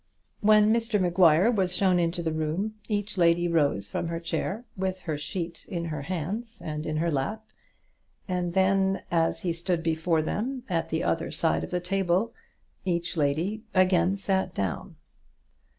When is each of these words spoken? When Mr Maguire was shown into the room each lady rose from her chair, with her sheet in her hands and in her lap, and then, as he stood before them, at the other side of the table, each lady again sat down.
When 0.39 0.73
Mr 0.73 0.99
Maguire 0.99 1.51
was 1.51 1.77
shown 1.77 1.99
into 1.99 2.23
the 2.23 2.31
room 2.33 2.73
each 2.89 3.19
lady 3.19 3.47
rose 3.47 3.87
from 3.87 4.07
her 4.07 4.19
chair, 4.19 4.65
with 4.75 5.01
her 5.01 5.15
sheet 5.15 5.67
in 5.69 5.85
her 5.85 6.01
hands 6.01 6.59
and 6.59 6.87
in 6.87 6.97
her 6.97 7.11
lap, 7.11 7.45
and 8.27 8.53
then, 8.55 9.03
as 9.11 9.43
he 9.43 9.53
stood 9.53 9.83
before 9.83 10.23
them, 10.23 10.63
at 10.67 10.89
the 10.89 11.03
other 11.03 11.29
side 11.29 11.63
of 11.63 11.69
the 11.69 11.79
table, 11.79 12.33
each 12.83 13.15
lady 13.15 13.61
again 13.75 14.15
sat 14.15 14.55
down. 14.55 14.95